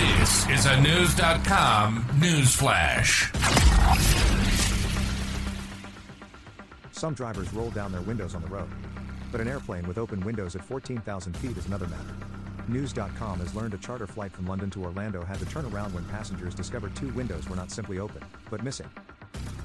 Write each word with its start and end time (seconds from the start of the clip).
This 0.00 0.48
is 0.48 0.64
a 0.64 0.80
News.com 0.80 2.06
news 2.18 2.54
flash. 2.54 3.30
Some 6.90 7.12
drivers 7.12 7.52
roll 7.52 7.68
down 7.68 7.92
their 7.92 8.00
windows 8.00 8.34
on 8.34 8.40
the 8.40 8.48
road. 8.48 8.70
But 9.30 9.42
an 9.42 9.48
airplane 9.48 9.86
with 9.86 9.98
open 9.98 10.20
windows 10.20 10.56
at 10.56 10.64
14,000 10.64 11.36
feet 11.36 11.54
is 11.54 11.66
another 11.66 11.86
matter. 11.88 12.14
News.com 12.66 13.40
has 13.40 13.54
learned 13.54 13.74
a 13.74 13.76
charter 13.76 14.06
flight 14.06 14.32
from 14.32 14.46
London 14.46 14.70
to 14.70 14.82
Orlando 14.82 15.22
had 15.22 15.38
to 15.38 15.44
turn 15.44 15.66
around 15.66 15.92
when 15.92 16.06
passengers 16.06 16.54
discovered 16.54 16.96
two 16.96 17.10
windows 17.10 17.46
were 17.46 17.56
not 17.56 17.70
simply 17.70 17.98
open, 17.98 18.24
but 18.48 18.64
missing. 18.64 18.88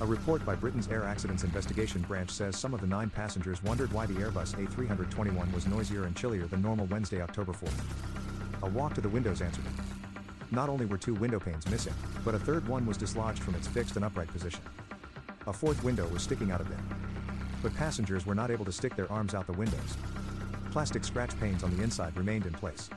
A 0.00 0.06
report 0.06 0.46
by 0.46 0.54
Britain's 0.54 0.88
Air 0.88 1.04
Accidents 1.04 1.44
Investigation 1.44 2.00
Branch 2.08 2.30
says 2.30 2.58
some 2.58 2.72
of 2.72 2.80
the 2.80 2.86
nine 2.86 3.10
passengers 3.10 3.62
wondered 3.62 3.92
why 3.92 4.06
the 4.06 4.14
Airbus 4.14 4.54
A321 4.54 5.52
was 5.52 5.66
noisier 5.66 6.04
and 6.04 6.16
chillier 6.16 6.46
than 6.46 6.62
normal 6.62 6.86
Wednesday, 6.86 7.20
October 7.20 7.52
4th. 7.52 8.62
A 8.62 8.68
walk 8.70 8.94
to 8.94 9.02
the 9.02 9.10
windows 9.10 9.42
answered 9.42 9.66
it. 9.66 9.91
Not 10.52 10.68
only 10.68 10.84
were 10.84 10.98
two 10.98 11.14
window 11.14 11.40
panes 11.40 11.66
missing, 11.70 11.94
but 12.26 12.34
a 12.34 12.38
third 12.38 12.68
one 12.68 12.84
was 12.84 12.98
dislodged 12.98 13.42
from 13.42 13.54
its 13.54 13.66
fixed 13.66 13.96
and 13.96 14.04
upright 14.04 14.28
position. 14.28 14.60
A 15.46 15.52
fourth 15.52 15.82
window 15.82 16.06
was 16.08 16.22
sticking 16.22 16.52
out 16.52 16.60
of 16.60 16.68
there. 16.68 16.78
But 17.62 17.74
passengers 17.74 18.26
were 18.26 18.34
not 18.34 18.50
able 18.50 18.66
to 18.66 18.72
stick 18.72 18.94
their 18.94 19.10
arms 19.10 19.34
out 19.34 19.46
the 19.46 19.54
windows. 19.54 19.96
Plastic 20.70 21.04
scratch 21.04 21.38
panes 21.40 21.62
on 21.62 21.74
the 21.74 21.82
inside 21.82 22.14
remained 22.18 22.44
in 22.44 22.52
place. 22.52 22.90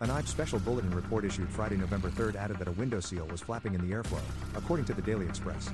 An 0.00 0.08
AAIB 0.08 0.26
special 0.26 0.58
bulletin 0.58 0.90
report 0.90 1.24
issued 1.24 1.48
Friday, 1.48 1.76
November 1.76 2.10
3 2.10 2.36
added 2.36 2.58
that 2.58 2.66
a 2.66 2.72
window 2.72 2.98
seal 2.98 3.26
was 3.26 3.40
flapping 3.40 3.74
in 3.74 3.86
the 3.86 3.94
airflow, 3.94 4.22
according 4.56 4.84
to 4.86 4.92
the 4.92 5.02
Daily 5.02 5.26
Express. 5.26 5.70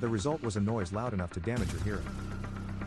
The 0.00 0.08
result 0.08 0.42
was 0.42 0.56
a 0.56 0.60
noise 0.60 0.92
loud 0.92 1.12
enough 1.12 1.30
to 1.32 1.40
damage 1.40 1.72
your 1.72 1.82
hearing. 1.82 2.06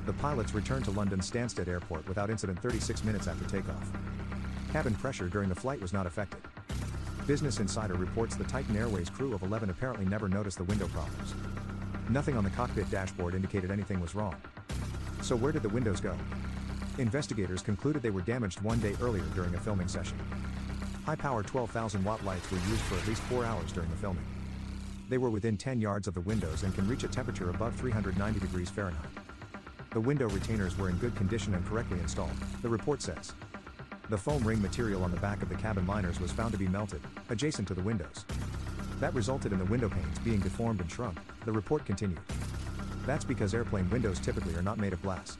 The 0.06 0.14
pilots 0.14 0.54
returned 0.54 0.84
to 0.86 0.92
London's 0.92 1.32
Stansted 1.32 1.70
Airport 1.70 2.06
without 2.10 2.30
incident 2.30 2.60
36 2.60 3.06
minutes 3.06 3.28
after 3.28 3.46
takeoff. 3.46 3.90
Cabin 4.74 4.96
pressure 4.96 5.30
during 5.30 5.48
the 5.48 5.56
flight 5.56 5.80
was 5.80 5.94
not 5.94 6.06
affected. 6.06 6.42
Business 7.28 7.60
Insider 7.60 7.96
reports 7.96 8.36
the 8.36 8.44
Titan 8.44 8.78
Airways 8.78 9.10
crew 9.10 9.34
of 9.34 9.42
11 9.42 9.72
apparently 9.72 10.06
never 10.06 10.30
noticed 10.30 10.60
the 10.60 10.64
window 10.66 10.88
problems. 10.90 11.34
Nothing 12.08 12.38
on 12.38 12.44
the 12.44 12.52
cockpit 12.52 12.88
dashboard 12.92 13.34
indicated 13.34 13.72
anything 13.72 14.00
was 14.00 14.14
wrong. 14.14 14.36
So 15.24 15.36
where 15.36 15.52
did 15.52 15.64
the 15.64 15.70
windows 15.70 16.00
go? 16.00 16.16
Investigators 17.00 17.64
concluded 17.64 18.04
they 18.04 18.12
were 18.12 18.22
damaged 18.22 18.62
one 18.62 18.80
day 18.80 18.96
earlier 19.02 19.24
during 19.34 19.56
a 19.56 19.60
filming 19.60 19.88
session. 19.88 20.20
High-power 21.08 21.42
12,000 21.42 22.04
watt 22.04 22.24
lights 22.24 22.50
were 22.52 22.58
used 22.58 22.82
for 22.82 22.96
at 22.96 23.08
least 23.08 23.24
four 23.24 23.44
hours 23.44 23.72
during 23.72 23.90
the 23.90 23.98
filming. 23.98 24.24
They 25.10 25.18
were 25.18 25.32
within 25.32 25.58
10 25.58 25.82
yards 25.82 26.08
of 26.08 26.14
the 26.14 26.22
windows 26.22 26.62
and 26.62 26.76
can 26.76 26.88
reach 26.88 27.04
a 27.04 27.08
temperature 27.08 27.50
above 27.50 27.74
390 27.76 28.40
degrees 28.40 28.70
Fahrenheit. 28.70 29.10
The 29.90 30.00
window 30.00 30.30
retainers 30.30 30.78
were 30.78 30.90
in 30.90 30.98
good 30.98 31.16
condition 31.16 31.56
and 31.56 31.66
correctly 31.66 32.00
installed, 32.00 32.36
the 32.62 32.70
report 32.70 33.02
says. 33.02 33.34
The 34.08 34.18
foam 34.18 34.44
ring 34.44 34.62
material 34.62 35.04
on 35.04 35.10
the 35.10 35.18
back 35.18 35.42
of 35.42 35.50
the 35.50 35.56
cabin 35.56 35.88
liners 35.88 36.20
was 36.20 36.32
found 36.32 36.52
to 36.52 36.60
be 36.60 36.68
melted, 36.68 37.02
adjacent 37.30 37.68
to 37.70 37.74
the 37.74 37.82
windows. 37.82 38.24
That 39.00 39.16
resulted 39.16 39.52
in 39.52 39.58
the 39.58 39.66
window 39.66 39.90
panes 39.90 40.20
being 40.20 40.40
deformed 40.40 40.80
and 40.80 40.92
shrunk, 40.92 41.18
the 41.44 41.52
report 41.52 41.86
continued. 41.86 42.22
That's 43.08 43.26
because 43.26 43.56
airplane 43.56 43.90
windows 43.90 44.20
typically 44.20 44.54
are 44.56 44.62
not 44.62 44.78
made 44.78 44.94
of 44.94 45.02
glass. 45.02 45.38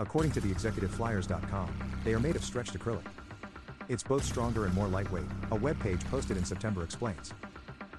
According 0.00 0.32
to 0.32 0.40
the 0.40 0.52
executiveflyers.com, 0.52 1.74
they 2.02 2.14
are 2.14 2.20
made 2.20 2.34
of 2.34 2.44
stretched 2.44 2.76
acrylic. 2.76 3.06
It's 3.88 4.02
both 4.02 4.24
stronger 4.24 4.64
and 4.64 4.74
more 4.74 4.88
lightweight, 4.88 5.26
a 5.52 5.56
web 5.56 5.78
page 5.78 6.04
posted 6.06 6.36
in 6.36 6.44
September 6.44 6.82
explains. 6.82 7.32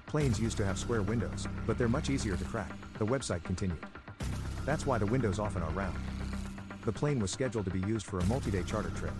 Planes 0.04 0.38
used 0.38 0.58
to 0.58 0.66
have 0.66 0.78
square 0.78 1.02
windows, 1.02 1.48
but 1.66 1.78
they're 1.78 1.88
much 1.88 2.10
easier 2.10 2.36
to 2.36 2.44
crack, 2.44 2.72
the 2.98 3.06
website 3.06 3.44
continued. 3.44 3.84
That's 4.66 4.84
why 4.84 4.98
the 4.98 5.06
windows 5.06 5.38
often 5.38 5.62
are 5.62 5.70
round. 5.70 5.96
The 6.84 6.92
plane 6.92 7.18
was 7.18 7.30
scheduled 7.30 7.64
to 7.64 7.70
be 7.70 7.80
used 7.80 8.04
for 8.04 8.18
a 8.18 8.24
multi-day 8.26 8.62
charter 8.62 8.90
trip. 8.90 9.14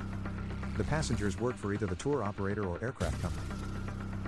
The 0.77 0.85
passengers 0.85 1.39
worked 1.41 1.59
for 1.59 1.73
either 1.73 1.87
the 1.87 1.97
tour 1.97 2.23
operator 2.23 2.67
or 2.67 2.79
aircraft 2.83 3.21
company. 3.23 3.47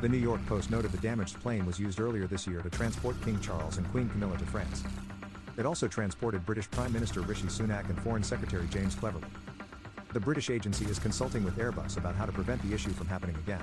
The 0.01 0.09
New 0.09 0.19
York 0.19 0.45
Post 0.47 0.71
noted 0.71 0.93
the 0.93 0.99
damaged 0.99 1.39
plane 1.41 1.67
was 1.67 1.79
used 1.79 2.01
earlier 2.01 2.27
this 2.27 2.47
year 2.47 2.61
to 2.63 2.71
transport 2.71 3.21
King 3.23 3.39
Charles 3.41 3.77
and 3.77 3.91
Queen 3.91 4.09
Camilla 4.09 4.39
to 4.39 4.47
France. 4.47 4.83
It 5.59 5.67
also 5.67 5.89
transported 5.89 6.47
British 6.47 6.71
Prime 6.71 6.93
Minister 6.93 7.21
Rishi 7.21 7.49
Sunak 7.49 7.91
and 7.91 8.01
Foreign 8.01 8.23
Secretary 8.23 8.67
James 8.69 8.95
Cleverly. 8.95 9.27
The 10.15 10.21
British 10.21 10.49
agency 10.49 10.87
is 10.87 10.99
consulting 10.99 11.45
with 11.45 11.59
Airbus 11.59 11.99
about 11.99 12.15
how 12.15 12.25
to 12.25 12.33
prevent 12.33 12.63
the 12.63 12.73
issue 12.73 12.91
from 12.91 13.09
happening 13.09 13.37
again. 13.37 13.63